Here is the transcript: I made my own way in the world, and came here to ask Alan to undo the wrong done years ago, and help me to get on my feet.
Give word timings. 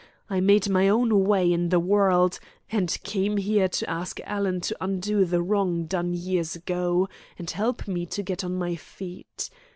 I 0.31 0.39
made 0.39 0.67
my 0.67 0.89
own 0.89 1.25
way 1.25 1.53
in 1.53 1.69
the 1.69 1.79
world, 1.79 2.39
and 2.71 2.97
came 3.03 3.37
here 3.37 3.67
to 3.67 3.87
ask 3.87 4.19
Alan 4.21 4.59
to 4.61 4.75
undo 4.81 5.25
the 5.25 5.43
wrong 5.43 5.85
done 5.85 6.15
years 6.15 6.55
ago, 6.55 7.07
and 7.37 7.47
help 7.51 7.87
me 7.87 8.07
to 8.07 8.23
get 8.23 8.43
on 8.43 8.55
my 8.55 8.75
feet. 8.75 9.51